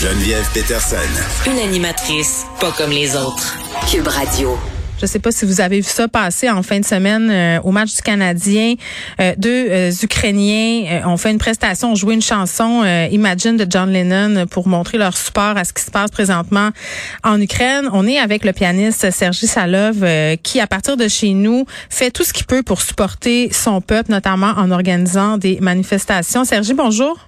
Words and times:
Geneviève 0.00 0.48
Peterson. 0.54 0.96
Une 1.44 1.58
animatrice 1.58 2.44
pas 2.60 2.70
comme 2.70 2.90
les 2.90 3.16
autres. 3.16 3.58
Cube 3.90 4.06
Radio. 4.06 4.56
Je 5.00 5.06
sais 5.06 5.18
pas 5.18 5.32
si 5.32 5.44
vous 5.44 5.60
avez 5.60 5.78
vu 5.78 5.88
ça 5.88 6.06
passer 6.06 6.48
en 6.48 6.62
fin 6.62 6.78
de 6.78 6.84
semaine 6.84 7.28
euh, 7.28 7.60
au 7.64 7.72
match 7.72 7.96
du 7.96 8.02
Canadien. 8.02 8.74
Euh, 9.20 9.34
deux 9.36 9.66
euh, 9.68 9.90
Ukrainiens 10.00 11.02
ont 11.04 11.16
fait 11.16 11.32
une 11.32 11.38
prestation, 11.38 11.90
ont 11.90 11.94
joué 11.96 12.14
une 12.14 12.22
chanson 12.22 12.84
Imagine 13.10 13.56
de 13.56 13.66
John 13.68 13.90
Lennon 13.90 14.46
pour 14.46 14.68
montrer 14.68 14.98
leur 14.98 15.16
support 15.16 15.56
à 15.56 15.64
ce 15.64 15.72
qui 15.72 15.82
se 15.82 15.90
passe 15.90 16.12
présentement 16.12 16.70
en 17.24 17.40
Ukraine. 17.40 17.88
On 17.92 18.06
est 18.06 18.18
avec 18.18 18.44
le 18.44 18.52
pianiste 18.52 19.10
Sergi 19.10 19.48
Salov 19.48 20.06
qui, 20.44 20.60
à 20.60 20.68
partir 20.68 20.96
de 20.96 21.08
chez 21.08 21.34
nous, 21.34 21.66
fait 21.90 22.12
tout 22.12 22.22
ce 22.22 22.32
qu'il 22.32 22.46
peut 22.46 22.62
pour 22.62 22.82
supporter 22.82 23.52
son 23.52 23.80
peuple, 23.80 24.12
notamment 24.12 24.52
en 24.56 24.70
organisant 24.70 25.38
des 25.38 25.58
manifestations. 25.60 26.44
Sergi, 26.44 26.72
bonjour. 26.72 27.27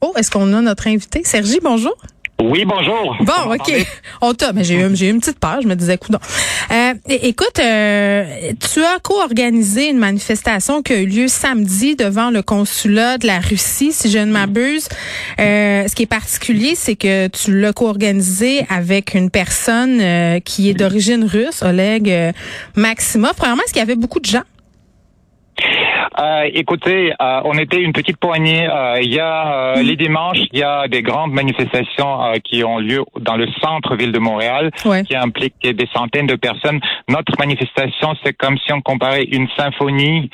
Oh, 0.00 0.12
est-ce 0.16 0.30
qu'on 0.30 0.52
a 0.52 0.60
notre 0.60 0.86
invité? 0.88 1.22
Sergi, 1.24 1.58
bonjour. 1.62 1.96
Oui, 2.42 2.66
bonjour. 2.66 3.16
Bon, 3.20 3.54
OK. 3.54 3.72
On 4.20 4.34
t'a, 4.34 4.52
mais 4.52 4.62
j'ai 4.62 4.74
eu, 4.74 4.94
j'ai 4.94 5.08
eu 5.08 5.10
une 5.10 5.20
petite 5.20 5.38
page, 5.38 5.62
je 5.62 5.68
me 5.68 5.74
disais, 5.74 5.96
coudon. 5.96 6.18
Euh, 6.70 6.92
écoute, 7.08 7.58
euh, 7.58 8.52
tu 8.72 8.84
as 8.84 8.98
co-organisé 9.02 9.88
une 9.88 9.96
manifestation 9.96 10.82
qui 10.82 10.92
a 10.92 11.00
eu 11.00 11.06
lieu 11.06 11.28
samedi 11.28 11.96
devant 11.96 12.30
le 12.30 12.42
consulat 12.42 13.16
de 13.16 13.26
la 13.26 13.40
Russie, 13.40 13.90
si 13.90 14.10
je 14.10 14.18
ne 14.18 14.30
m'abuse. 14.30 14.86
Euh, 15.40 15.88
ce 15.88 15.94
qui 15.94 16.02
est 16.02 16.06
particulier, 16.06 16.74
c'est 16.74 16.96
que 16.96 17.28
tu 17.28 17.58
l'as 17.58 17.72
co-organisé 17.72 18.66
avec 18.68 19.14
une 19.14 19.30
personne 19.30 19.98
euh, 20.02 20.38
qui 20.40 20.68
est 20.68 20.74
d'origine 20.74 21.24
russe, 21.24 21.62
Oleg 21.62 22.34
Maximov. 22.74 23.32
Premièrement, 23.34 23.62
est-ce 23.62 23.72
qu'il 23.72 23.80
y 23.80 23.82
avait 23.82 23.96
beaucoup 23.96 24.20
de 24.20 24.26
gens? 24.26 24.44
Euh, 26.18 26.48
écoutez, 26.52 27.12
euh, 27.20 27.40
on 27.44 27.54
était 27.54 27.80
une 27.80 27.92
petite 27.92 28.16
poignée. 28.16 28.66
Euh, 28.68 28.98
il 29.02 29.12
y 29.12 29.20
a 29.20 29.74
les 29.82 29.96
dimanches, 29.96 30.38
il 30.52 30.58
y 30.58 30.62
a 30.62 30.88
des 30.88 31.02
grandes 31.02 31.32
manifestations 31.32 32.32
qui 32.44 32.64
ont 32.64 32.78
lieu 32.78 33.04
dans 33.20 33.36
le 33.36 33.46
centre-ville 33.60 34.12
de 34.12 34.18
Montréal, 34.18 34.70
qui 35.06 35.14
impliquent 35.14 35.62
des 35.62 35.88
centaines 35.94 36.26
de 36.26 36.36
personnes. 36.36 36.80
Notre 37.08 37.32
manifestation, 37.38 38.14
c'est 38.24 38.32
comme 38.32 38.56
si 38.58 38.72
on 38.72 38.80
comparait 38.80 39.24
une 39.24 39.48
symphonie, 39.56 40.30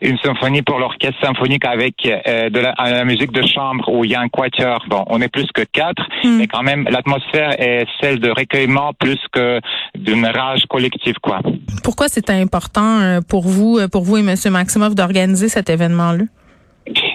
une 0.00 0.18
symphonie 0.18 0.62
pour 0.62 0.78
l'orchestre 0.78 1.20
symphonique 1.22 1.64
avec 1.64 1.96
de 2.04 2.58
la, 2.58 2.74
la, 2.78 3.04
musique 3.04 3.32
de 3.32 3.46
chambre 3.46 3.88
où 3.88 4.04
il 4.04 4.10
y 4.10 4.14
a 4.14 4.20
un 4.20 4.28
quatuor. 4.28 4.84
Bon, 4.88 5.04
on 5.08 5.20
est 5.20 5.28
plus 5.28 5.46
que 5.52 5.62
quatre, 5.62 6.02
hmm. 6.22 6.38
mais 6.38 6.46
quand 6.46 6.62
même 6.62 6.86
l'atmosphère 6.90 7.60
est 7.60 7.86
celle 8.00 8.20
de 8.20 8.30
recueillement 8.30 8.92
plus 8.98 9.20
que 9.32 9.60
d'une 9.94 10.26
rage 10.26 10.64
collective, 10.68 11.16
quoi. 11.22 11.40
Pourquoi 11.82 12.08
c'est 12.08 12.30
important 12.30 13.20
pour 13.28 13.42
vous, 13.42 13.80
pour 13.90 14.04
vous 14.04 14.16
et 14.16 14.22
Monsieur 14.22 14.50
Maximov, 14.50 14.94
d'organiser 15.04 15.48
cet 15.48 15.68
événement-là? 15.70 16.24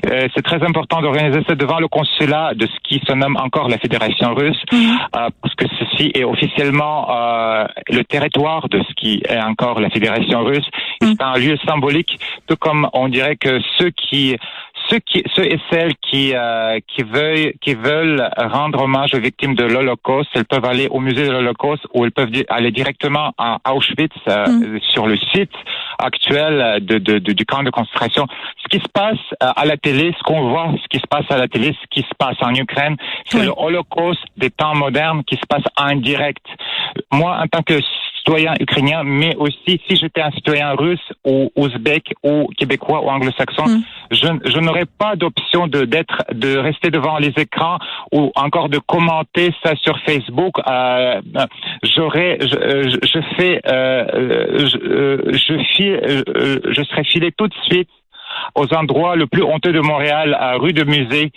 Euh, 0.09 0.27
c'est 0.33 0.41
très 0.41 0.63
important 0.63 1.01
d'organiser 1.01 1.41
ça 1.47 1.53
devant 1.53 1.79
le 1.79 1.87
consulat 1.87 2.53
de 2.55 2.65
ce 2.65 2.79
qui 2.83 2.99
se 3.05 3.13
nomme 3.13 3.37
encore 3.37 3.69
la 3.69 3.77
Fédération 3.77 4.33
russe, 4.33 4.57
mhm. 4.71 4.79
euh, 5.15 5.29
parce 5.41 5.55
que 5.55 5.65
ceci 5.79 6.11
est 6.15 6.23
officiellement 6.23 7.07
euh, 7.11 7.65
le 7.89 8.03
territoire 8.03 8.67
de 8.69 8.81
ce 8.81 8.93
qui 8.95 9.21
est 9.29 9.39
encore 9.39 9.79
la 9.79 9.89
Fédération 9.89 10.43
russe. 10.43 10.67
Mhm. 11.01 11.09
C'est 11.09 11.23
un 11.23 11.37
lieu 11.37 11.57
symbolique, 11.67 12.19
tout 12.47 12.55
comme 12.57 12.89
on 12.93 13.09
dirait 13.09 13.35
que 13.35 13.59
ceux 13.77 13.91
qui 13.91 14.35
ceux, 14.89 14.99
qui, 14.99 15.23
ceux 15.35 15.45
et 15.45 15.59
celles 15.71 15.95
qui, 15.97 16.33
euh, 16.33 16.79
qui, 16.87 17.03
veulent, 17.03 17.53
qui 17.61 17.75
veulent 17.75 18.29
rendre 18.37 18.83
hommage 18.83 19.13
aux 19.13 19.19
victimes 19.19 19.55
de 19.55 19.63
l'Holocauste, 19.63 20.29
elles 20.33 20.45
peuvent 20.45 20.65
aller 20.65 20.87
au 20.87 20.99
musée 20.99 21.25
de 21.25 21.31
l'Holocauste 21.31 21.85
ou 21.93 22.05
elles 22.05 22.11
peuvent 22.11 22.31
aller 22.49 22.71
directement 22.71 23.33
à 23.37 23.73
Auschwitz 23.73 24.15
euh, 24.27 24.47
mm. 24.47 24.79
sur 24.81 25.07
le 25.07 25.17
site 25.17 25.53
actuel 25.99 26.83
de, 26.83 26.97
de, 26.97 27.19
du 27.19 27.45
camp 27.45 27.63
de 27.63 27.69
concentration. 27.69 28.27
Ce 28.63 28.67
qui 28.69 28.83
se 28.83 28.89
passe 28.91 29.19
euh, 29.43 29.51
à 29.55 29.65
la 29.65 29.77
télé, 29.77 30.13
ce 30.17 30.23
qu'on 30.23 30.49
voit, 30.49 30.73
ce 30.81 30.87
qui 30.87 30.99
se 30.99 31.07
passe 31.07 31.25
à 31.29 31.37
la 31.37 31.47
télé, 31.47 31.75
ce 31.81 31.87
qui 31.89 32.01
se 32.01 32.15
passe 32.17 32.37
en 32.41 32.53
Ukraine, 32.53 32.95
c'est 33.25 33.43
le 33.43 33.53
Holocauste 33.55 34.23
des 34.37 34.49
temps 34.49 34.75
modernes 34.75 35.23
qui 35.23 35.35
se 35.35 35.45
passe 35.47 35.63
en 35.77 35.95
direct. 35.95 36.45
Moi, 37.11 37.37
en 37.37 37.47
tant 37.47 37.61
que 37.61 37.79
citoyen 38.19 38.53
ukrainien, 38.59 39.03
mais 39.03 39.35
aussi 39.35 39.81
si 39.87 39.95
j'étais 39.95 40.21
un 40.21 40.31
citoyen 40.31 40.71
russe 40.73 41.07
ou 41.25 41.51
ouzbek 41.55 42.13
ou 42.23 42.47
québécois 42.57 43.03
ou 43.03 43.09
anglo-saxon, 43.09 43.65
mm. 43.65 43.83
je, 44.11 44.27
je 44.45 44.59
n'aurais 44.59 44.85
pas 44.85 45.15
d'option 45.15 45.67
de 45.67 45.85
d'être 45.85 46.23
de 46.33 46.57
rester 46.57 46.89
devant 46.91 47.17
les 47.17 47.33
écrans 47.37 47.77
ou 48.11 48.31
encore 48.35 48.69
de 48.69 48.79
commenter 48.79 49.53
ça 49.63 49.75
sur 49.75 49.97
Facebook. 50.05 50.53
Euh, 50.67 51.21
j'aurais, 51.83 52.37
je, 52.41 52.55
euh, 52.55 52.89
je, 53.03 53.19
fais, 53.35 53.61
euh, 53.67 54.67
je, 54.67 54.77
euh, 54.77 55.17
je, 55.27 55.63
file, 55.75 56.23
je 56.75 56.83
serais 56.83 57.03
filé 57.03 57.31
tout 57.31 57.47
de 57.47 57.55
suite 57.69 57.89
aux 58.55 58.73
endroits 58.73 59.15
le 59.15 59.27
plus 59.27 59.43
honteux 59.43 59.71
de 59.71 59.79
Montréal, 59.79 60.35
à 60.39 60.55
rue 60.55 60.73
de 60.73 60.83
Musée 60.83 61.31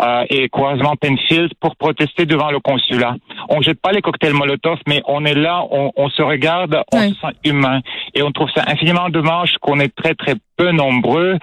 euh, 0.00 0.24
et 0.30 0.48
croisement 0.48 0.94
Penfield, 0.96 1.52
pour 1.60 1.76
protester 1.76 2.26
devant 2.26 2.50
le 2.50 2.60
consulat. 2.60 3.16
On 3.48 3.60
jette 3.60 3.80
pas 3.80 3.92
les 3.92 4.00
cocktails 4.00 4.34
Molotov, 4.34 4.78
mais 4.86 5.02
on 5.06 5.24
est 5.24 5.34
là, 5.34 5.64
on, 5.70 5.92
on 5.96 6.08
se 6.10 6.22
regarde, 6.22 6.82
on 6.92 7.00
se 7.00 7.14
sent 7.14 7.34
humain. 7.44 7.80
Et 8.14 8.22
on 8.22 8.30
trouve 8.32 8.50
ça 8.54 8.64
infiniment 8.66 9.08
dommage 9.08 9.56
qu'on 9.60 9.80
est 9.80 9.94
très, 9.94 10.14
très 10.14 10.34
peu 10.56 10.70
nombreux 10.70 11.38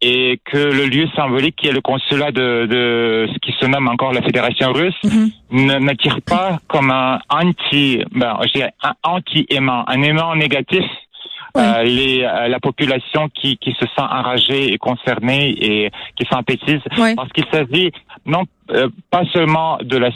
et 0.00 0.40
que 0.44 0.56
le 0.56 0.86
lieu 0.86 1.08
symbolique 1.16 1.56
qui 1.56 1.66
est 1.66 1.72
le 1.72 1.80
consulat 1.80 2.30
de, 2.30 2.66
de 2.66 3.28
ce 3.32 3.38
qui 3.40 3.52
se 3.58 3.66
nomme 3.66 3.88
encore 3.88 4.12
la 4.12 4.22
Fédération 4.22 4.72
russe 4.72 4.94
mm-hmm. 5.04 5.78
n'attire 5.78 6.18
pas 6.24 6.58
comme 6.68 6.90
un 6.90 7.18
anti, 7.28 8.02
ben, 8.12 8.38
je 8.44 8.52
dirais 8.52 8.72
un 8.82 8.92
anti-aimant, 9.02 9.84
un 9.88 10.02
aimant 10.02 10.36
négatif 10.36 10.84
euh, 11.56 11.82
les, 11.82 12.22
euh, 12.22 12.48
la 12.48 12.60
population 12.60 13.28
qui, 13.28 13.56
qui 13.58 13.72
se 13.72 13.86
sent 13.86 14.00
enragée 14.00 14.72
et 14.72 14.78
concernée 14.78 15.50
et 15.60 15.90
qui 16.16 16.26
sympathise 16.30 16.80
parce 17.16 17.32
qu'il 17.32 17.46
s'agit 17.52 17.92
non 18.26 18.44
euh, 18.70 18.88
pas 19.10 19.22
seulement 19.32 19.78
de 19.82 19.96
la 19.96 20.10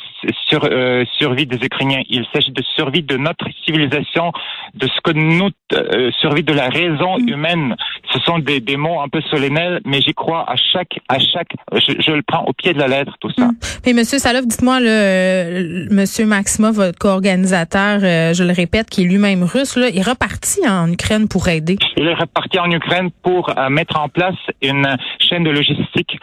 sur, 0.46 0.60
euh, 0.64 1.04
survie 1.18 1.46
des 1.46 1.56
Ukrainiens, 1.56 2.02
il 2.10 2.26
s'agit 2.34 2.50
de 2.50 2.62
survie 2.76 3.02
de 3.02 3.16
notre 3.16 3.46
civilisation, 3.64 4.30
de 4.74 4.86
ce 4.86 5.00
que 5.02 5.12
nous 5.12 5.48
euh, 5.72 6.10
survie 6.20 6.42
de 6.42 6.52
la 6.52 6.68
raison 6.68 7.18
mm. 7.18 7.28
humaine. 7.28 7.76
Ce 8.12 8.18
sont 8.20 8.38
des, 8.40 8.60
des 8.60 8.76
mots 8.76 9.00
un 9.00 9.08
peu 9.08 9.22
solennels, 9.30 9.80
mais 9.86 10.02
j'y 10.02 10.12
crois 10.12 10.44
à 10.50 10.56
chaque 10.56 10.98
à 11.08 11.18
chaque. 11.18 11.48
Je, 11.72 11.94
je, 11.98 12.12
le 12.12 12.22
prends 12.22 12.44
au 12.44 12.52
pied 12.52 12.74
de 12.74 12.78
la 12.78 12.88
lettre 12.88 13.14
tout 13.20 13.30
ça. 13.38 13.46
Mm. 13.46 13.56
Mais 13.86 13.94
Monsieur 13.94 14.18
Salov, 14.18 14.46
dites-moi 14.46 14.80
le, 14.80 15.88
Monsieur 15.90 16.26
Maxima, 16.26 16.72
votre 16.72 16.98
co-organisateur, 16.98 18.00
je 18.00 18.44
le 18.44 18.52
répète, 18.52 18.90
qui 18.90 19.02
est 19.02 19.06
lui-même 19.06 19.44
russe, 19.44 19.76
là, 19.76 19.88
il 19.88 19.98
est 19.98 20.02
reparti 20.02 20.60
en 20.68 20.92
Ukraine 20.92 21.26
pour 21.26 21.48
aider. 21.48 21.78
Il 21.96 22.06
est 22.06 22.14
reparti 22.14 22.58
en 22.58 22.70
Ukraine 22.70 23.10
pour 23.22 23.50
mettre 23.70 23.98
en 23.98 24.10
place 24.10 24.36
une 24.60 24.94
chaîne 25.18 25.42
de 25.42 25.50
logistique 25.50 26.18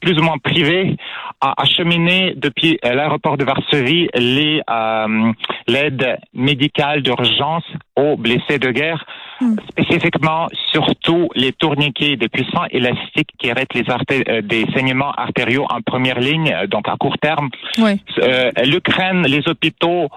plus 0.00 0.18
ou 0.18 0.22
moins 0.22 0.38
privée 0.38 0.96
a 1.40 1.54
acheminé 1.62 2.34
depuis 2.36 2.78
l'aéroport 2.82 3.36
de 3.36 3.44
Varsovie 3.44 4.08
les 4.14 4.60
euh, 4.68 5.32
l'aide 5.66 6.18
médicale 6.34 7.02
d'urgence 7.02 7.64
aux 7.96 8.16
blessés 8.16 8.58
de 8.58 8.70
guerre, 8.70 9.04
hmm. 9.40 9.56
spécifiquement 9.70 10.48
surtout 10.72 11.28
les 11.34 11.52
tourniquets 11.52 12.16
de 12.16 12.26
puissants 12.26 12.64
élastiques 12.70 13.30
qui 13.38 13.50
arrêtent 13.50 13.74
les 13.74 13.84
euh, 13.88 14.42
des 14.42 14.66
saignements 14.74 15.12
artériaux 15.12 15.66
en 15.70 15.80
première 15.80 16.20
ligne, 16.20 16.54
donc 16.68 16.88
à 16.88 16.96
court 16.96 17.18
terme. 17.18 17.50
Oui. 17.78 18.00
Euh, 18.18 18.50
L'Ukraine, 18.64 19.22
les 19.26 19.48
hôpitaux 19.48 20.04
euh, 20.04 20.08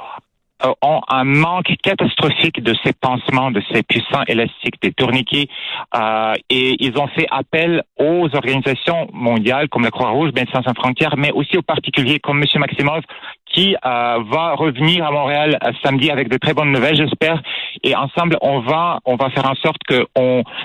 ont 0.82 1.02
un 1.08 1.24
manque 1.24 1.74
catastrophique 1.82 2.62
de 2.62 2.74
ces 2.84 2.94
pansements, 2.94 3.52
de 3.52 3.62
ces 3.72 3.84
puissants 3.84 4.24
élastiques, 4.28 4.82
des 4.82 4.92
tourniquets, 4.92 5.48
euh, 5.96 6.34
et 6.50 6.76
ils 6.80 6.98
ont 6.98 7.08
fait 7.08 7.28
appel 7.32 7.84
aux 8.00 8.28
organisations 8.34 9.08
mondiales 9.14 9.70
comme 9.70 9.84
la 9.84 9.92
Croix-Rouge, 9.92 10.32
Médecins 10.36 10.62
sans 10.64 10.74
frontières, 10.74 11.16
mais 11.18 11.32
aussi 11.32 11.58
aux 11.58 11.62
particuliers 11.62 12.20
comme 12.20 12.42
M. 12.42 12.60
Maximov, 12.60 13.02
qui 13.46 13.76
euh, 13.76 13.78
va 14.30 14.56
revenir 14.56 15.06
à 15.06 15.12
Montréal 15.12 15.58
euh, 15.64 15.72
samedi 15.84 16.10
avec 16.10 16.30
de 16.30 16.38
très 16.38 16.54
bonnes 16.54 16.72
nouvelles, 16.72 16.96
j'espère, 16.96 17.42
et 17.84 17.96
ensemble 17.96 18.38
on 18.42 18.60
va 18.60 19.00
on 19.06 19.16
va 19.16 19.30
faire 19.30 19.50
en 19.50 19.56
sorte 19.56 19.82
que 19.88 20.06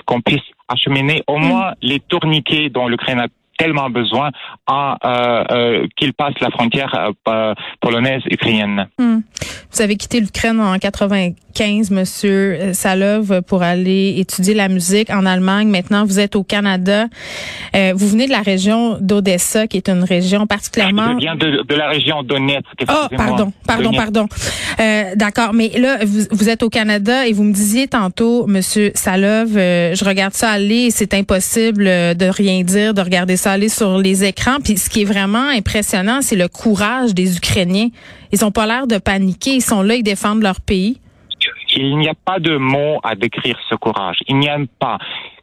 qu'on 0.05 0.21
puisse 0.21 0.41
acheminer 0.67 1.23
au 1.27 1.37
moins 1.37 1.73
les 1.81 1.99
tourniquets 1.99 2.69
dont 2.69 2.87
l'Ukraine 2.87 3.19
a 3.19 3.27
tellement 3.57 3.89
besoin 3.89 4.31
à 4.67 4.97
euh, 5.03 5.43
euh, 5.51 5.87
qu'il 5.97 6.13
passe 6.13 6.35
la 6.39 6.49
frontière 6.49 7.11
euh, 7.27 7.53
polonaise 7.81 8.21
ukrainienne. 8.29 8.87
Hmm. 8.99 9.19
Vous 9.71 9.81
avez 9.81 9.95
quitté 9.95 10.19
l'Ukraine 10.19 10.59
en 10.61 10.77
95, 10.77 11.91
Monsieur 11.91 12.73
Salov, 12.73 13.41
pour 13.41 13.63
aller 13.63 14.15
étudier 14.17 14.53
la 14.53 14.69
musique 14.69 15.09
en 15.09 15.25
Allemagne. 15.25 15.67
Maintenant, 15.67 16.05
vous 16.05 16.19
êtes 16.19 16.35
au 16.35 16.43
Canada. 16.43 17.07
vous 17.73 18.07
venez 18.07 18.27
de 18.27 18.31
la 18.31 18.41
région 18.41 18.97
d'Odessa, 19.01 19.67
qui 19.67 19.77
est 19.77 19.89
une 19.89 20.03
région 20.03 20.47
particulièrement. 20.47 21.13
Je 21.13 21.17
viens 21.17 21.35
de, 21.35 21.63
de 21.63 21.75
la 21.75 21.89
région 21.89 22.23
Donetsk. 22.23 22.63
Oh, 22.89 23.07
pardon, 23.15 23.51
pardon, 23.65 23.91
pardon. 23.91 24.27
D'accord, 25.15 25.53
mais 25.53 25.69
là, 25.77 25.97
vous, 26.05 26.21
vous, 26.31 26.49
êtes 26.49 26.63
au 26.63 26.69
Canada 26.69 27.27
et 27.27 27.33
vous 27.33 27.43
me 27.43 27.53
disiez 27.53 27.87
tantôt, 27.87 28.47
Monsieur 28.47 28.91
Salov, 28.95 29.49
je 29.53 30.05
regarde 30.05 30.33
ça 30.33 30.51
aller, 30.51 30.91
c'est 30.91 31.13
impossible 31.13 31.83
de 31.85 32.29
rien 32.29 32.63
dire, 32.63 32.93
de 32.93 33.01
regarder 33.01 33.35
ça 33.35 33.46
aller 33.47 33.69
sur 33.69 33.97
les 33.97 34.23
écrans. 34.23 34.57
Puis 34.63 34.77
ce 34.77 34.89
qui 34.89 35.01
est 35.01 35.05
vraiment 35.05 35.49
impressionnant, 35.49 36.21
c'est 36.21 36.35
le 36.35 36.47
courage 36.47 37.13
des 37.13 37.37
Ukrainiens. 37.37 37.89
Ils 38.31 38.43
ont 38.45 38.51
pas 38.51 38.65
l'air 38.65 38.87
de 38.87 38.97
paniquer. 38.97 39.51
Ils 39.55 39.61
sont 39.61 39.81
là, 39.81 39.95
ils 39.95 40.03
défendent 40.03 40.41
leur 40.43 40.61
pays. 40.61 40.99
il 41.75 41.97
n'y 41.97 42.09
a 42.09 42.13
pas 42.13 42.39
de 42.39 42.57
mots 42.57 42.99
à 43.03 43.15
décrire 43.15 43.57
ce 43.69 43.75
courage. 43.75 44.17
Il 44.27 44.37
n'y 44.37 44.49
a 44.49 44.57
pas 44.79 44.97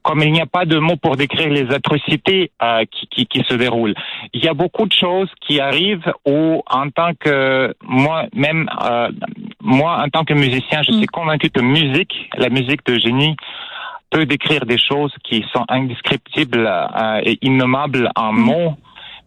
comme 0.05 0.21
il 0.21 0.33
n'y 0.33 0.41
a 0.41 0.47
pas 0.47 0.67
de 0.67 0.79
mots 0.79 0.97
pour 0.97 1.17
décrire 1.17 1.49
les 1.49 1.73
atrocités 1.73 2.51
euh, 2.63 2.85
qui, 2.91 3.07
qui, 3.07 3.27
qui, 3.27 3.43
se 3.49 3.55
déroulent. 3.55 3.95
Il 4.35 4.45
y 4.45 4.49
a 4.49 4.53
beaucoup 4.53 4.87
de 4.87 4.93
choses 4.93 5.31
qui 5.41 5.61
arrivent 5.61 6.13
où, 6.27 6.63
en 6.71 6.91
tant 6.91 7.15
que 7.19 7.75
moi, 7.83 8.27
même 8.35 8.69
euh, 8.83 9.09
moi, 9.63 10.03
en 10.05 10.09
tant 10.11 10.25
que 10.25 10.35
musicien, 10.35 10.83
je 10.83 10.93
suis 10.93 11.05
mm. 11.05 11.07
convaincu 11.07 11.49
que 11.49 11.63
musique, 11.63 12.15
la 12.37 12.51
musique 12.51 12.85
de 12.85 12.99
génie, 12.99 13.35
peut 14.15 14.27
décrire 14.27 14.65
des 14.65 14.79
choses 14.79 15.13
qui 15.25 15.45
sont 15.53 15.65
indescriptibles 15.69 16.67
euh, 16.67 17.21
et 17.25 17.37
innommables 17.43 18.09
en 18.15 18.33
mm. 18.33 18.39
mots. 18.39 18.75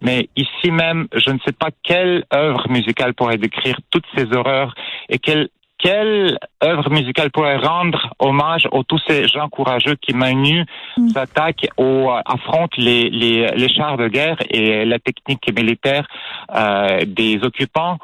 Mais 0.02 0.30
ici 0.36 0.72
même, 0.72 1.08
je 1.14 1.32
ne 1.32 1.40
sais 1.46 1.52
pas 1.52 1.70
quelle 1.84 2.24
œuvre 2.34 2.70
musicale 2.70 3.14
pourrait 3.14 3.38
décrire 3.38 3.78
toutes 3.92 4.06
ces 4.16 4.32
horreurs 4.34 4.74
et 5.10 5.20
quelle 5.20 5.50
quelle 5.80 6.40
œuvre 6.64 6.90
musicale 6.90 7.30
pourrait 7.30 7.58
rendre 7.58 8.12
hommage 8.18 8.66
à 8.66 8.80
tous 8.88 9.00
ces 9.08 9.28
gens 9.28 9.48
courageux 9.48 9.96
qui, 10.02 10.12
main 10.16 10.34
nue, 10.34 10.66
mm. 10.98 11.10
s'attaquent 11.10 11.70
ou 11.78 12.10
euh, 12.10 12.20
affrontent 12.26 12.78
les, 12.78 13.12
les, 13.12 13.48
les, 13.50 13.70
chars 13.70 13.96
de 13.98 14.08
guerre 14.08 14.38
et 14.50 14.86
la 14.86 14.98
technique 14.98 15.46
militaire 15.56 16.08
euh, 16.56 17.02
des 17.06 17.40
occupants. 17.44 18.00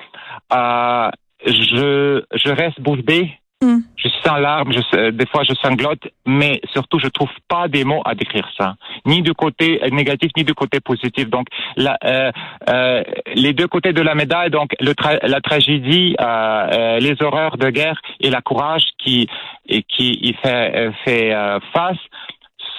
Euh, 0.54 1.10
je, 1.48 2.24
je 2.36 2.50
reste 2.50 2.80
bouche 2.80 3.02
bée 3.02 3.32
Hmm. 3.64 3.80
Je 3.96 4.10
suis 4.10 4.30
en 4.30 4.36
larmes, 4.36 4.74
je, 4.74 5.12
des 5.12 5.26
fois 5.26 5.44
je 5.44 5.54
sanglote, 5.54 6.06
mais 6.26 6.60
surtout 6.74 7.00
je 7.00 7.08
trouve 7.08 7.30
pas 7.48 7.70
des 7.70 7.86
mots 7.86 8.02
à 8.04 8.14
décrire 8.14 8.50
ça, 8.58 8.76
ni 9.06 9.22
du 9.22 9.34
côté 9.34 9.80
négatif 9.92 10.32
ni 10.36 10.44
du 10.44 10.54
côté 10.54 10.82
positif. 10.82 11.30
Donc 11.30 11.48
la, 11.78 11.98
euh, 12.04 12.32
euh, 12.70 13.04
les 13.36 13.54
deux 13.54 13.68
côtés 13.68 13.94
de 13.94 14.02
la 14.02 14.16
médaille, 14.16 14.50
donc 14.50 14.76
le 14.82 14.94
la 15.36 15.40
tragédie, 15.40 16.16
euh, 16.20 16.26
euh, 16.26 17.00
les 17.00 17.16
horreurs 17.24 17.56
de 17.58 17.70
guerre 17.70 18.02
et 18.20 18.30
la 18.30 18.42
courage 18.42 18.86
qui 18.98 19.28
et 19.70 19.84
qui 19.84 20.08
y 20.30 20.34
fait 20.42 20.76
euh, 20.76 20.92
fait 21.06 21.34
euh, 21.34 21.60
face 21.74 22.04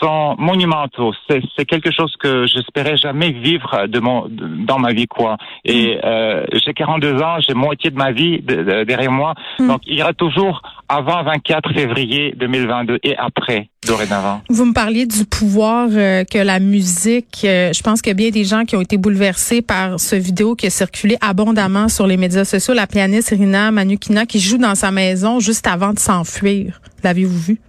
sont 0.00 0.36
monumentaux. 0.38 1.12
C'est 1.28 1.64
quelque 1.64 1.90
chose 1.92 2.14
que 2.18 2.46
j'espérais 2.46 2.96
jamais 2.96 3.30
vivre 3.30 3.86
de 3.86 4.00
mon, 4.00 4.26
dans 4.28 4.78
ma 4.78 4.92
vie, 4.92 5.06
quoi. 5.06 5.36
Et 5.64 5.96
mm. 5.96 6.00
euh, 6.04 6.44
j'ai 6.64 6.74
42 6.74 7.22
ans, 7.22 7.36
j'ai 7.40 7.54
moitié 7.54 7.90
de 7.90 7.96
ma 7.96 8.12
vie 8.12 8.40
derrière 8.40 9.12
moi. 9.12 9.34
Mm. 9.58 9.68
Donc, 9.68 9.80
il 9.86 9.98
y 9.98 10.02
aura 10.02 10.12
toujours 10.12 10.62
avant 10.88 11.22
24 11.22 11.72
février 11.72 12.34
2022 12.36 12.98
et 13.02 13.16
après, 13.16 13.68
dorénavant. 13.86 14.42
Vous 14.48 14.64
me 14.64 14.72
parliez 14.72 15.06
du 15.06 15.24
pouvoir 15.24 15.88
euh, 15.92 16.24
que 16.24 16.38
la 16.38 16.60
musique, 16.60 17.42
euh, 17.44 17.72
je 17.72 17.82
pense 17.82 18.02
qu'il 18.02 18.10
y 18.10 18.12
a 18.12 18.14
bien 18.14 18.30
des 18.30 18.44
gens 18.44 18.64
qui 18.64 18.76
ont 18.76 18.80
été 18.80 18.96
bouleversés 18.96 19.62
par 19.62 19.98
ce 19.98 20.16
vidéo 20.16 20.54
qui 20.54 20.66
a 20.66 20.70
circulé 20.70 21.16
abondamment 21.20 21.88
sur 21.88 22.06
les 22.06 22.16
médias 22.16 22.44
sociaux. 22.44 22.74
La 22.74 22.86
pianiste 22.86 23.32
Irina 23.32 23.70
Manukina 23.70 24.26
qui 24.26 24.40
joue 24.40 24.58
dans 24.58 24.74
sa 24.74 24.90
maison 24.90 25.40
juste 25.40 25.66
avant 25.66 25.92
de 25.92 25.98
s'enfuir. 25.98 26.80
L'avez-vous 27.02 27.38
vu? 27.38 27.60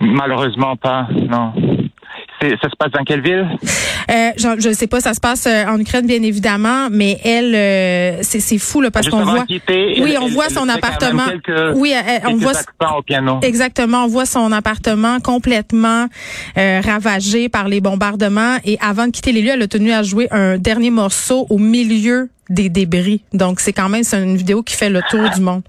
Malheureusement 0.00 0.76
pas, 0.76 1.08
non. 1.12 1.52
Ça 2.40 2.68
se 2.68 2.76
passe 2.78 2.90
dans 2.92 3.04
quelle 3.04 3.22
ville? 3.22 3.46
Euh, 4.10 4.30
je 4.36 4.68
ne 4.68 4.74
sais 4.74 4.86
pas, 4.86 5.00
ça 5.00 5.14
se 5.14 5.20
passe 5.20 5.46
euh, 5.46 5.64
en 5.66 5.78
Ukraine 5.78 6.06
bien 6.06 6.22
évidemment, 6.22 6.88
mais 6.90 7.18
elle, 7.24 7.54
euh, 7.54 8.18
c'est 8.22 8.58
fou 8.58 8.82
là 8.82 8.90
parce 8.90 9.08
qu'on 9.08 9.24
voit. 9.24 9.46
oui, 9.48 10.16
on 10.20 10.26
voit 10.28 10.50
son 10.50 10.68
appartement. 10.68 11.24
oui, 11.76 11.94
on 12.26 12.36
voit. 12.36 12.52
Au 12.96 13.02
piano. 13.02 13.38
Exactement, 13.42 14.04
on 14.04 14.08
voit 14.08 14.26
son 14.26 14.52
appartement 14.52 15.20
complètement 15.20 16.06
ravagé 16.56 17.48
par 17.48 17.68
les 17.68 17.80
bombardements 17.80 18.58
et 18.64 18.76
avant 18.80 19.06
de 19.06 19.10
quitter 19.10 19.32
les 19.32 19.42
lieux, 19.42 19.52
elle 19.54 19.62
a 19.62 19.68
tenu 19.68 19.92
à 19.92 20.02
jouer 20.02 20.28
un 20.30 20.58
dernier 20.58 20.90
morceau 20.90 21.46
au 21.48 21.58
milieu 21.58 22.28
des 22.50 22.68
débris. 22.68 23.22
Donc 23.32 23.60
c'est 23.60 23.72
quand 23.72 23.88
même 23.88 24.02
c'est 24.04 24.22
une 24.22 24.36
vidéo 24.36 24.62
qui 24.62 24.76
fait 24.76 24.90
le 24.90 25.00
tour 25.10 25.30
du 25.34 25.40
monde. 25.40 25.62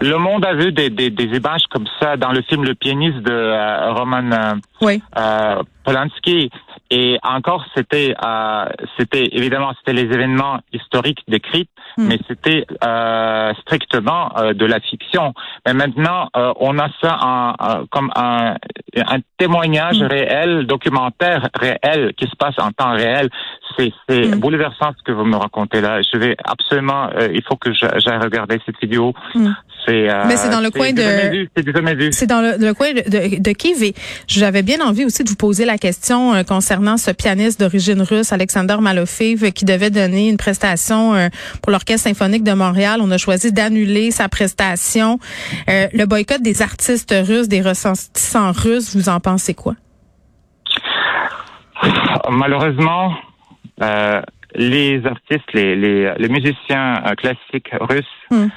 Le 0.00 0.16
monde 0.16 0.44
a 0.44 0.54
vu 0.54 0.72
des, 0.72 0.90
des, 0.90 1.10
des, 1.10 1.36
images 1.36 1.64
comme 1.70 1.86
ça 2.00 2.16
dans 2.16 2.32
le 2.32 2.42
film 2.42 2.64
Le 2.64 2.74
pianiste 2.74 3.18
de 3.18 3.32
euh, 3.32 3.92
Roman 3.92 4.30
euh, 4.32 4.54
oui. 4.80 5.02
euh, 5.18 5.62
Polanski. 5.84 6.50
Et 6.90 7.18
encore, 7.22 7.64
c'était, 7.74 8.14
euh, 8.22 8.66
c'était 8.98 9.26
évidemment, 9.32 9.72
c'était 9.78 9.94
les 9.94 10.12
événements 10.12 10.60
historiques 10.74 11.22
décrits, 11.26 11.68
hmm. 11.96 12.06
mais 12.06 12.18
c'était 12.28 12.66
euh, 12.84 13.52
strictement 13.62 14.30
euh, 14.38 14.52
de 14.52 14.66
la 14.66 14.78
fiction. 14.78 15.32
Mais 15.66 15.72
maintenant, 15.72 16.28
euh, 16.36 16.52
on 16.60 16.78
a 16.78 16.88
ça 17.00 17.18
en, 17.22 17.86
comme 17.90 18.12
un, 18.14 18.56
un 18.94 19.18
témoignage 19.38 20.00
hmm. 20.00 20.06
réel, 20.06 20.66
documentaire 20.66 21.48
réel, 21.58 22.12
qui 22.14 22.26
se 22.26 22.36
passe 22.36 22.58
en 22.58 22.72
temps 22.72 22.92
réel. 22.92 23.30
C'est, 23.76 23.92
hmm. 24.08 24.36
bouleversant 24.36 24.92
ce 24.96 25.02
que 25.04 25.12
vous 25.12 25.24
me 25.24 25.36
racontez 25.36 25.80
là. 25.80 26.00
Je 26.02 26.18
vais 26.18 26.36
absolument, 26.44 27.08
il 27.32 27.42
faut 27.46 27.56
que 27.56 27.72
j'aille 27.72 28.18
regarder 28.18 28.58
cette 28.66 28.78
vidéo. 28.80 29.14
C'est, 29.86 30.08
mais 30.26 30.36
c'est 30.36 30.50
dans 30.50 30.60
le 30.60 30.70
coin 30.70 30.92
de, 30.92 32.12
c'est 32.12 32.26
dans 32.26 32.40
le, 32.40 32.64
le, 32.64 32.72
coin 32.72 32.92
de, 32.92 33.00
de, 33.00 33.42
de 33.42 33.52
Kiev. 33.52 33.82
Et 33.82 33.94
j'avais 34.28 34.62
bien 34.62 34.80
envie 34.80 35.04
aussi 35.04 35.24
de 35.24 35.28
vous 35.28 35.36
poser 35.36 35.64
la 35.64 35.76
question 35.78 36.44
concernant 36.44 36.96
ce 36.96 37.10
pianiste 37.10 37.60
d'origine 37.60 38.02
russe, 38.02 38.32
Alexander 38.32 38.76
Malofeev, 38.80 39.52
qui 39.52 39.64
devait 39.64 39.90
donner 39.90 40.28
une 40.28 40.36
prestation 40.36 41.14
euh, 41.14 41.28
pour 41.62 41.72
l'Orchestre 41.72 42.08
symphonique 42.08 42.44
de 42.44 42.52
Montréal. 42.52 43.00
On 43.02 43.10
a 43.10 43.18
choisi 43.18 43.52
d'annuler 43.52 44.10
sa 44.10 44.28
prestation. 44.28 45.18
Euh, 45.68 45.88
le 45.92 46.04
boycott 46.06 46.42
des 46.42 46.62
artistes 46.62 47.14
russes, 47.26 47.48
des 47.48 47.60
ressentissants 47.60 48.52
russes, 48.52 48.94
vous 48.96 49.08
en 49.08 49.20
pensez 49.20 49.54
quoi? 49.54 49.74
Malheureusement, 52.30 53.10
euh, 53.10 53.31
les 54.54 55.06
artistes, 55.06 55.52
les, 55.54 55.74
les, 55.76 56.14
les 56.16 56.28
musiciens 56.28 57.02
classiques 57.16 57.70
russes 57.80 58.04
hmm 58.30 58.48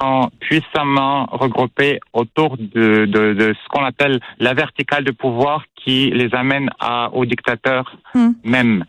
sont 0.00 0.30
puissamment 0.40 1.26
regroupés 1.30 2.00
autour 2.12 2.56
de, 2.56 3.06
de, 3.06 3.32
de 3.34 3.54
ce 3.54 3.68
qu'on 3.68 3.84
appelle 3.84 4.20
la 4.38 4.54
verticale 4.54 5.04
de 5.04 5.12
pouvoir 5.12 5.64
qui 5.76 6.10
les 6.10 6.34
amène 6.34 6.70
à, 6.80 7.10
aux 7.12 7.24
dictateurs 7.24 7.96
hmm. 8.14 8.30
même. 8.44 8.84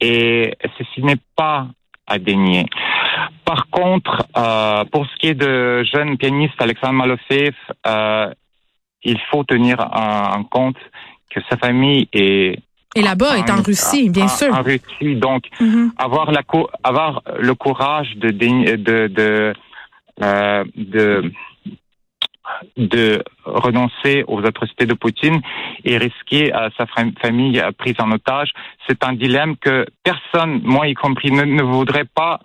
Et 0.00 0.54
ceci 0.78 1.02
n'est 1.02 1.20
pas 1.36 1.66
à 2.06 2.18
dénier. 2.18 2.66
Par 3.44 3.68
contre, 3.70 4.26
euh, 4.36 4.84
pour 4.86 5.06
ce 5.06 5.16
qui 5.16 5.28
est 5.28 5.34
de 5.34 5.84
jeune 5.84 6.16
pianiste 6.16 6.54
Alexandre 6.60 6.94
Malofeev, 6.94 7.54
euh, 7.86 8.32
il 9.02 9.18
faut 9.30 9.44
tenir 9.44 9.78
en 9.80 10.44
compte 10.44 10.78
que 11.30 11.40
sa 11.50 11.56
famille 11.56 12.08
est 12.12 12.58
et 12.94 13.02
là-bas 13.02 13.38
est 13.38 13.50
en 13.50 13.62
Russie, 13.62 14.10
bien 14.10 14.28
sûr. 14.28 14.54
En 14.54 14.62
Russie, 14.62 15.16
donc 15.16 15.44
mm-hmm. 15.60 15.90
avoir 15.96 16.30
la 16.30 16.42
avoir 16.82 17.22
le 17.38 17.54
courage 17.54 18.16
de 18.16 18.30
de, 18.30 19.06
de 19.08 19.52
euh, 20.22 20.64
de 20.76 21.32
de 22.76 23.22
renoncer 23.44 24.24
aux 24.26 24.44
atrocités 24.44 24.86
de 24.86 24.94
Poutine 24.94 25.40
et 25.84 25.98
risquer 25.98 26.52
à 26.52 26.70
sa 26.76 26.86
famille 26.86 27.62
prise 27.78 27.96
en 27.98 28.10
otage. 28.10 28.52
C'est 28.88 29.04
un 29.04 29.12
dilemme 29.12 29.56
que 29.56 29.86
personne, 30.02 30.60
moi 30.62 30.88
y 30.88 30.94
compris, 30.94 31.30
ne, 31.30 31.62
voudrait 31.62 32.04
pas, 32.04 32.40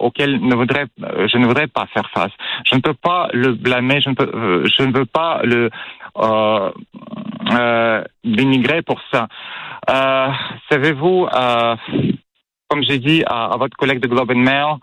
auquel 0.00 0.40
ne 0.40 0.54
euh, 0.54 1.28
je 1.28 1.38
ne 1.38 1.46
voudrais 1.46 1.66
pas 1.66 1.86
faire 1.86 2.08
face. 2.10 2.32
Je 2.64 2.74
ne 2.76 2.80
peux 2.80 2.94
pas 2.94 3.28
le 3.32 3.52
blâmer, 3.52 4.00
je 4.00 4.10
ne, 4.10 4.14
euh, 4.20 4.90
veux 4.92 5.06
pas 5.06 5.40
le 5.44 5.70
euh, 6.18 8.04
dénigrer 8.24 8.82
pour 8.82 9.00
ça. 9.10 9.28
Savez-vous, 10.70 11.26
comme 12.68 12.82
j'ai 12.82 12.98
dit 12.98 13.22
à, 13.26 13.56
votre 13.58 13.76
collègue 13.76 14.00
de 14.00 14.08
Globe 14.08 14.30
and 14.30 14.36
Mail, 14.36 14.76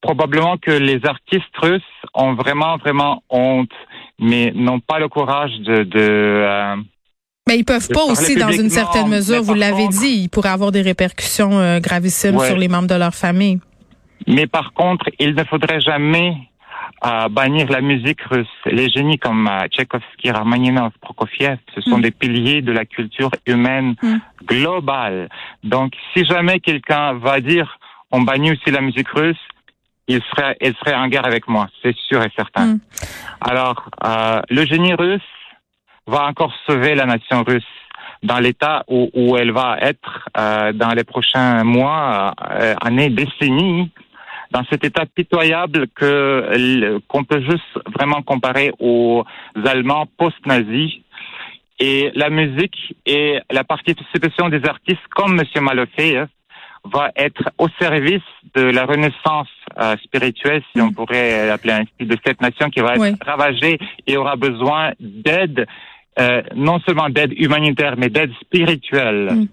probablement 0.00 0.56
que 0.56 0.70
les 0.70 1.04
artistes 1.04 1.56
russes 1.60 1.82
ont 2.14 2.34
vraiment, 2.34 2.76
vraiment 2.78 3.22
honte, 3.28 3.72
mais 4.18 4.52
n'ont 4.54 4.80
pas 4.80 4.98
le 4.98 5.08
courage 5.08 5.52
de... 5.60 5.84
de 5.84 6.00
euh, 6.00 6.76
mais 7.48 7.58
ils 7.58 7.64
peuvent 7.64 7.88
pas 7.88 8.04
aussi, 8.04 8.36
dans 8.36 8.52
une 8.52 8.70
certaine 8.70 9.08
mesure, 9.08 9.42
vous 9.42 9.54
l'avez 9.54 9.88
dit, 9.88 10.22
ils 10.22 10.28
pourraient 10.28 10.50
avoir 10.50 10.70
des 10.70 10.82
répercussions 10.82 11.58
euh, 11.58 11.80
gravissimes 11.80 12.38
sur 12.38 12.56
les 12.56 12.68
membres 12.68 12.86
de 12.86 12.94
leur 12.94 13.14
famille. 13.14 13.58
Mais 14.28 14.46
par 14.46 14.72
contre, 14.72 15.06
il 15.18 15.34
ne 15.34 15.44
faudrait 15.44 15.80
jamais 15.80 16.36
euh, 17.04 17.28
bannir 17.28 17.68
la 17.70 17.80
musique 17.80 18.20
russe. 18.22 18.46
Les 18.66 18.88
génies 18.90 19.18
comme 19.18 19.48
euh, 19.48 19.66
Tchaïkovski, 19.68 20.30
Rachmaninov, 20.30 20.92
Prokofiev, 21.00 21.56
ce 21.74 21.80
sont 21.80 21.98
mm. 21.98 22.02
des 22.02 22.10
piliers 22.10 22.62
de 22.62 22.72
la 22.72 22.84
culture 22.84 23.30
humaine 23.46 23.94
mm. 24.02 24.16
globale. 24.46 25.28
Donc, 25.64 25.94
si 26.14 26.24
jamais 26.26 26.60
quelqu'un 26.60 27.14
va 27.14 27.40
dire 27.40 27.78
on 28.12 28.22
bannit 28.22 28.52
aussi 28.52 28.70
la 28.70 28.80
musique 28.80 29.08
russe, 29.08 29.38
il 30.10 30.22
serait, 30.30 30.56
elle 30.60 30.74
serait 30.76 30.94
en 30.94 31.08
guerre 31.08 31.26
avec 31.26 31.46
moi, 31.48 31.68
c'est 31.82 31.96
sûr 31.96 32.22
et 32.22 32.30
certain. 32.34 32.66
Hmm. 32.66 32.78
Alors, 33.40 33.88
euh, 34.04 34.40
le 34.50 34.64
génie 34.66 34.94
russe 34.94 35.22
va 36.06 36.24
encore 36.26 36.52
sauver 36.66 36.94
la 36.94 37.06
nation 37.06 37.44
russe 37.44 37.62
dans 38.22 38.38
l'état 38.38 38.84
où, 38.88 39.08
où, 39.14 39.36
elle 39.36 39.52
va 39.52 39.78
être 39.80 40.28
euh, 40.36 40.72
dans 40.72 40.90
les 40.90 41.04
prochains 41.04 41.64
mois, 41.64 42.34
euh, 42.50 42.74
années, 42.82 43.08
décennies, 43.08 43.90
dans 44.50 44.64
cet 44.68 44.84
état 44.84 45.06
pitoyable 45.06 45.86
que 45.94 46.98
qu'on 47.06 47.22
peut 47.22 47.40
juste 47.40 47.72
vraiment 47.94 48.20
comparer 48.22 48.72
aux 48.80 49.24
Allemands 49.64 50.06
post-nazis. 50.18 50.92
Et 51.78 52.10
la 52.14 52.28
musique 52.30 52.94
et 53.06 53.38
la 53.50 53.64
participation 53.64 54.48
des 54.48 54.62
artistes 54.66 55.06
comme 55.14 55.36
Monsieur 55.36 55.60
Malofeev 55.60 56.26
va 56.84 57.10
être 57.16 57.50
au 57.58 57.68
service 57.78 58.22
de 58.54 58.62
la 58.62 58.86
renaissance 58.86 59.48
euh, 59.78 59.96
spirituelle, 60.04 60.62
si 60.72 60.80
on 60.80 60.88
mm. 60.88 60.94
pourrait 60.94 61.46
l'appeler 61.46 61.72
ainsi, 61.74 62.06
de 62.08 62.16
cette 62.24 62.40
nation 62.40 62.70
qui 62.70 62.80
va 62.80 62.94
être 62.94 63.24
ravagée 63.24 63.78
et 64.06 64.16
aura 64.16 64.36
besoin 64.36 64.92
d'aide, 64.98 65.66
euh, 66.18 66.42
non 66.54 66.80
seulement 66.80 67.08
d'aide 67.08 67.32
humanitaire, 67.36 67.94
mais 67.96 68.08
d'aide 68.08 68.32
spirituelle. 68.40 69.30
Mm. 69.32 69.48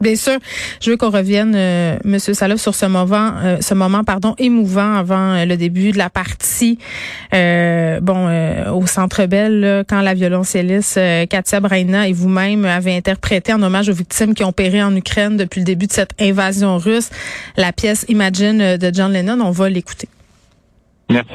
Bien 0.00 0.14
sûr, 0.14 0.38
je 0.82 0.90
veux 0.90 0.96
qu'on 0.96 1.10
revienne, 1.10 1.54
euh, 1.56 1.96
Monsieur 2.04 2.34
Salof, 2.34 2.60
sur 2.60 2.74
ce 2.74 2.84
moment, 2.86 3.32
euh, 3.42 3.58
ce 3.60 3.72
moment, 3.72 4.04
pardon, 4.04 4.34
émouvant 4.38 4.94
avant 4.94 5.32
euh, 5.32 5.44
le 5.46 5.56
début 5.56 5.92
de 5.92 5.98
la 5.98 6.10
partie, 6.10 6.78
euh, 7.32 8.00
bon, 8.00 8.26
au 8.72 8.86
Centre 8.86 9.26
Bell, 9.26 9.84
quand 9.88 10.02
la 10.02 10.14
violoncelliste 10.14 11.00
Katia 11.28 11.60
Braina 11.60 12.08
et 12.08 12.12
vous-même 12.12 12.64
avez 12.64 12.96
interprété 12.96 13.52
en 13.52 13.62
hommage 13.62 13.88
aux 13.88 13.94
victimes 13.94 14.34
qui 14.34 14.44
ont 14.44 14.52
péri 14.52 14.82
en 14.82 14.94
Ukraine 14.94 15.36
depuis 15.36 15.60
le 15.60 15.64
début 15.64 15.86
de 15.86 15.92
cette 15.92 16.12
invasion 16.20 16.76
russe 16.78 17.10
la 17.56 17.72
pièce 17.72 18.04
Imagine 18.08 18.76
de 18.76 18.90
John 18.92 19.12
Lennon. 19.12 19.40
On 19.40 19.50
va 19.50 19.68
l'écouter. 19.68 20.08
Merci. 21.10 21.32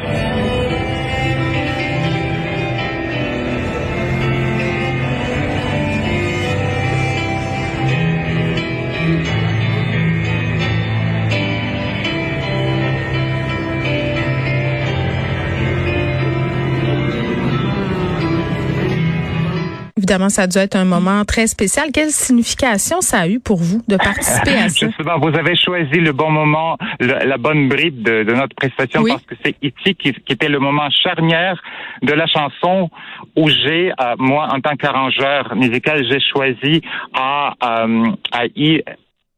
Évidemment, 20.11 20.27
ça 20.27 20.41
a 20.41 20.47
dû 20.47 20.57
être 20.57 20.75
un 20.75 20.83
moment 20.83 21.23
très 21.23 21.47
spécial. 21.47 21.87
Quelle 21.93 22.09
signification 22.09 22.99
ça 22.99 23.19
a 23.19 23.27
eu 23.29 23.39
pour 23.39 23.59
vous 23.59 23.81
de 23.87 23.95
participer 23.95 24.57
à 24.57 24.67
ça? 24.67 24.87
Justement, 24.87 25.17
vous 25.19 25.33
avez 25.39 25.55
choisi 25.55 26.01
le 26.01 26.11
bon 26.11 26.29
moment, 26.29 26.77
la 26.99 27.37
bonne 27.37 27.69
bride 27.69 28.03
de, 28.03 28.33
notre 28.33 28.53
prestation 28.53 29.05
parce 29.05 29.23
que 29.23 29.35
c'est 29.41 29.55
ici 29.61 29.95
qui, 29.95 30.09
était 30.09 30.49
le 30.49 30.59
moment 30.59 30.89
charnière 30.89 31.63
de 32.01 32.11
la 32.11 32.27
chanson 32.27 32.89
où 33.37 33.47
j'ai, 33.47 33.93
euh, 34.01 34.15
moi, 34.17 34.49
en 34.51 34.59
tant 34.59 34.75
qu'arrangeur 34.75 35.55
musical, 35.55 36.05
j'ai 36.11 36.19
choisi 36.19 36.81
à, 37.13 37.53
euh, 37.63 38.11
à 38.33 38.47
y 38.47 38.83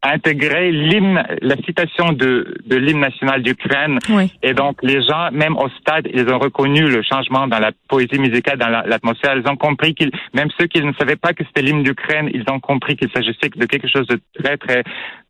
intégrer 0.03 0.71
l'hymne, 0.71 1.23
la 1.41 1.55
citation 1.57 2.11
de, 2.11 2.55
de 2.65 2.75
l'hymne 2.75 2.99
national 2.99 3.41
d'Ukraine. 3.41 3.99
Et 4.41 4.53
donc, 4.53 4.77
les 4.83 5.01
gens, 5.01 5.31
même 5.31 5.57
au 5.57 5.69
stade, 5.79 6.07
ils 6.13 6.29
ont 6.29 6.39
reconnu 6.39 6.81
le 6.81 7.01
changement 7.01 7.47
dans 7.47 7.59
la 7.59 7.71
poésie 7.87 8.19
musicale, 8.19 8.57
dans 8.57 8.69
l'atmosphère. 8.69 9.35
ils 9.37 9.49
ont 9.49 9.55
compris 9.55 9.95
qu'ils, 9.95 10.11
même 10.33 10.49
ceux 10.59 10.67
qui 10.67 10.81
ne 10.81 10.93
savaient 10.93 11.15
pas 11.15 11.33
que 11.33 11.43
c'était 11.45 11.61
l'hymne 11.61 11.83
d'Ukraine, 11.83 12.29
ils 12.33 12.43
ont 12.51 12.59
compris 12.59 12.95
qu'il 12.97 13.09
s'agissait 13.11 13.49
de 13.55 13.65
quelque 13.65 13.87
chose 13.87 14.05
de 14.07 14.19
très, 14.37 14.57
très, 14.57 14.83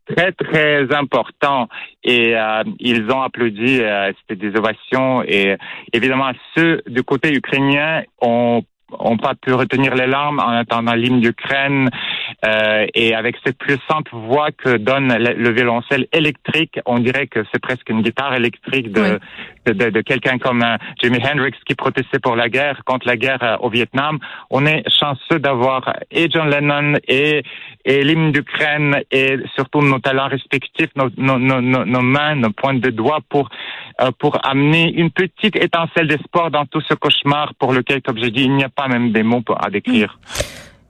très, 0.06 0.32
très 0.32 0.94
important. 0.94 1.68
Et 2.02 2.36
euh, 2.36 2.64
ils 2.80 3.04
ont 3.10 3.22
applaudi, 3.22 3.80
euh, 3.80 4.12
c'était 4.20 4.50
des 4.50 4.58
ovations. 4.58 5.22
Et 5.22 5.56
évidemment, 5.92 6.32
ceux 6.56 6.82
du 6.88 7.02
côté 7.02 7.32
ukrainien 7.32 8.02
ont 8.20 8.62
ont 8.98 9.16
pas 9.16 9.34
pu 9.34 9.52
retenir 9.52 9.94
les 9.94 10.06
larmes 10.06 10.38
en 10.38 10.50
attendant 10.50 10.94
l'hymne 10.94 11.20
d'Ukraine 11.20 11.90
euh, 12.46 12.86
et 12.94 13.14
avec 13.14 13.36
cette 13.44 13.58
puissante 13.58 14.06
voix 14.12 14.50
que 14.52 14.76
donne 14.76 15.14
le, 15.16 15.50
violoncelle 15.50 16.06
électrique, 16.12 16.78
on 16.86 16.98
dirait 16.98 17.26
que 17.26 17.40
c'est 17.52 17.60
presque 17.60 17.88
une 17.88 18.02
guitare 18.02 18.34
électrique 18.34 18.92
de, 18.92 19.20
de, 19.66 19.90
de, 19.90 20.00
quelqu'un 20.00 20.38
comme 20.38 20.62
euh, 20.62 20.76
Jimi 21.02 21.18
Hendrix 21.18 21.52
qui 21.66 21.74
protestait 21.74 22.18
pour 22.18 22.36
la 22.36 22.48
guerre, 22.48 22.82
contre 22.84 23.06
la 23.06 23.16
guerre 23.16 23.42
euh, 23.42 23.56
au 23.60 23.70
Vietnam. 23.70 24.18
On 24.50 24.66
est 24.66 24.82
chanceux 24.88 25.38
d'avoir 25.38 25.94
et 26.10 26.28
John 26.30 26.48
Lennon 26.48 26.94
et, 27.08 27.42
et 27.84 28.02
l'hymne 28.02 28.32
d'Ukraine 28.32 29.00
et 29.10 29.36
surtout 29.54 29.80
nos 29.82 29.98
talents 29.98 30.28
respectifs, 30.28 30.90
nos, 30.96 31.10
nos, 31.16 31.38
nos, 31.38 31.60
nos 31.84 32.00
mains, 32.00 32.34
nos 32.34 32.50
pointes 32.50 32.80
de 32.80 32.90
doigts 32.90 33.20
pour, 33.28 33.48
euh, 34.00 34.10
pour 34.18 34.38
amener 34.46 34.92
une 34.92 35.10
petite 35.10 35.56
étincelle 35.56 36.08
d'espoir 36.08 36.50
dans 36.50 36.66
tout 36.66 36.80
ce 36.80 36.94
cauchemar 36.94 37.54
pour 37.58 37.72
lequel, 37.72 38.02
comme 38.02 38.18
je 38.18 38.28
dis, 38.28 38.44
il 38.44 38.54
n'y 38.54 38.64
a 38.64 38.68
pas 38.68 38.88
même 38.88 39.12
des 39.12 39.22
mots 39.22 39.42
à 39.60 39.70
décrire. 39.70 40.18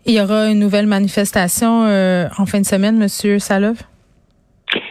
Il 0.06 0.14
y 0.14 0.20
aura 0.20 0.48
une 0.48 0.58
nouvelle 0.58 0.86
manifestation 0.86 1.84
euh, 1.86 2.28
en 2.38 2.46
fin 2.46 2.60
de 2.60 2.66
semaine, 2.66 2.98
Monsieur 2.98 3.38
Salov? 3.38 3.78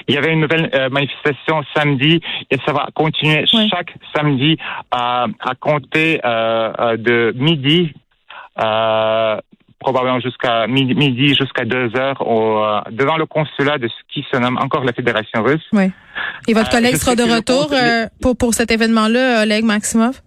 Il 0.07 0.15
y 0.15 0.17
avait 0.17 0.33
une 0.33 0.41
nouvelle 0.41 0.69
euh, 0.73 0.89
manifestation 0.89 1.63
samedi 1.75 2.19
et 2.49 2.57
ça 2.65 2.73
va 2.73 2.87
continuer 2.93 3.45
chaque 3.69 3.93
samedi 4.15 4.57
à, 4.91 5.27
à 5.39 5.55
compter 5.55 6.19
euh, 6.25 6.97
de 6.97 7.33
midi, 7.35 7.93
probablement 9.79 10.19
jusqu'à 10.19 10.67
midi, 10.67 11.35
jusqu'à 11.35 11.65
deux 11.65 11.89
heures 11.95 12.21
au, 12.25 12.63
devant 12.91 13.17
le 13.17 13.25
consulat 13.25 13.77
de 13.77 13.87
ce 13.87 14.13
qui 14.13 14.25
se 14.31 14.37
nomme 14.37 14.57
encore 14.57 14.83
la 14.83 14.93
Fédération 14.93 15.43
russe. 15.43 15.67
Oui. 15.73 15.91
Et 16.47 16.53
votre 16.53 16.69
collègue 16.69 16.95
sera 16.95 17.15
de 17.15 17.23
retour 17.23 17.71
pour, 18.21 18.37
pour 18.37 18.53
cet 18.53 18.71
événement-là, 18.71 19.43
Oleg 19.43 19.63
Maximov? 19.63 20.21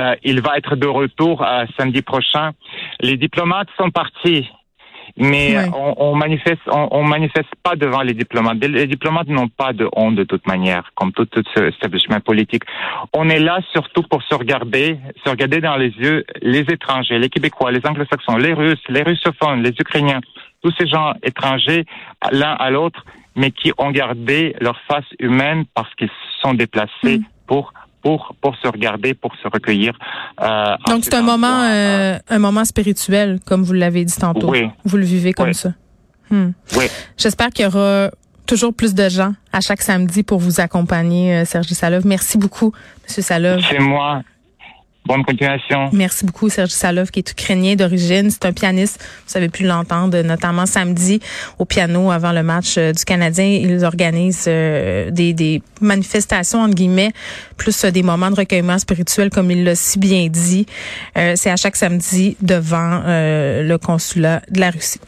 Euh, 0.00 0.14
il 0.22 0.40
va 0.40 0.56
être 0.56 0.76
de 0.76 0.86
retour 0.86 1.42
euh, 1.42 1.66
samedi 1.76 2.02
prochain. 2.02 2.52
Les 3.00 3.16
diplomates 3.16 3.68
sont 3.76 3.90
partis, 3.90 4.48
mais 5.16 5.56
on, 5.74 5.94
on, 5.98 6.14
manifeste, 6.14 6.60
on, 6.66 7.02
manifeste 7.02 7.54
pas 7.62 7.76
devant 7.76 8.02
les 8.02 8.14
diplomates. 8.14 8.58
Les 8.64 8.86
diplomates 8.86 9.28
n'ont 9.28 9.48
pas 9.48 9.72
de 9.72 9.88
honte 9.94 10.14
de 10.14 10.24
toute 10.24 10.46
manière, 10.46 10.90
comme 10.94 11.12
tout, 11.12 11.26
tout 11.26 11.42
ce 11.54 11.68
establishment 11.68 12.20
politique. 12.20 12.64
On 13.12 13.28
est 13.28 13.38
là 13.38 13.60
surtout 13.72 14.02
pour 14.02 14.22
se 14.22 14.34
regarder, 14.34 14.98
se 15.24 15.30
regarder 15.30 15.60
dans 15.60 15.76
les 15.76 15.90
yeux 15.90 16.24
les 16.42 16.60
étrangers, 16.60 17.18
les 17.18 17.28
Québécois, 17.28 17.72
les 17.72 17.84
Anglo-Saxons, 17.84 18.36
les 18.36 18.52
Russes, 18.52 18.82
les 18.88 19.02
russophones, 19.02 19.62
les 19.62 19.74
Ukrainiens, 19.78 20.20
tous 20.62 20.72
ces 20.78 20.86
gens 20.86 21.14
étrangers 21.22 21.84
l'un 22.32 22.52
à 22.52 22.70
l'autre, 22.70 23.04
mais 23.36 23.50
qui 23.50 23.72
ont 23.78 23.90
gardé 23.90 24.54
leur 24.60 24.78
face 24.88 25.06
humaine 25.18 25.64
parce 25.74 25.92
qu'ils 25.94 26.10
sont 26.40 26.54
déplacés 26.54 27.18
mm. 27.18 27.24
pour 27.46 27.72
pour 28.08 28.34
pour 28.40 28.56
se 28.56 28.66
regarder, 28.66 29.12
pour 29.12 29.32
se 29.42 29.46
recueillir. 29.48 29.92
Euh, 30.40 30.76
Donc 30.86 31.04
c'est 31.04 31.14
un 31.14 31.20
moment 31.20 31.60
euh, 31.64 32.18
un 32.30 32.38
moment 32.38 32.64
spirituel, 32.64 33.38
comme 33.44 33.62
vous 33.62 33.74
l'avez 33.74 34.02
dit 34.06 34.16
tantôt. 34.16 34.50
Oui. 34.50 34.70
Vous 34.84 34.96
le 34.96 35.04
vivez 35.04 35.34
comme 35.34 35.52
ça. 35.52 35.74
Hmm. 36.30 36.52
Oui. 36.78 36.86
J'espère 37.18 37.50
qu'il 37.50 37.66
y 37.66 37.68
aura 37.68 38.10
toujours 38.46 38.72
plus 38.72 38.94
de 38.94 39.10
gens 39.10 39.34
à 39.52 39.60
chaque 39.60 39.82
samedi 39.82 40.22
pour 40.22 40.38
vous 40.38 40.58
accompagner, 40.58 41.34
euh, 41.34 41.44
Sergi 41.44 41.74
Salov. 41.74 42.06
Merci 42.06 42.38
beaucoup, 42.38 42.72
Monsieur 43.04 43.20
Salov. 43.20 43.60
C'est 43.68 43.78
moi. 43.78 44.22
Merci 45.92 46.26
beaucoup, 46.26 46.48
Serge 46.48 46.70
Salov, 46.70 47.10
qui 47.10 47.20
est 47.20 47.30
ukrainien 47.30 47.74
d'origine. 47.74 48.30
C'est 48.30 48.44
un 48.44 48.52
pianiste. 48.52 49.02
Vous 49.26 49.36
avez 49.36 49.48
pu 49.48 49.64
l'entendre, 49.64 50.20
notamment 50.20 50.66
samedi 50.66 51.20
au 51.58 51.64
piano 51.64 52.10
avant 52.10 52.32
le 52.32 52.42
match 52.42 52.76
euh, 52.76 52.92
du 52.92 53.04
Canadien. 53.04 53.46
Ils 53.46 53.84
organisent 53.84 54.44
euh, 54.46 55.10
des, 55.10 55.32
des 55.32 55.62
manifestations, 55.80 56.60
entre 56.60 56.74
guillemets, 56.74 57.12
plus 57.56 57.84
euh, 57.84 57.90
des 57.90 58.02
moments 58.02 58.30
de 58.30 58.36
recueillement 58.36 58.78
spirituel, 58.78 59.30
comme 59.30 59.50
il 59.50 59.64
l'a 59.64 59.74
si 59.74 59.98
bien 59.98 60.28
dit. 60.28 60.66
C'est 61.14 61.50
à 61.50 61.56
chaque 61.56 61.76
samedi 61.76 62.36
devant 62.40 63.02
le 63.06 63.76
consulat 63.76 64.42
de 64.50 64.60
la 64.60 64.70
Russie. 64.70 65.00